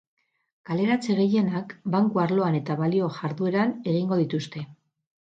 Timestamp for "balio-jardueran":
2.83-3.79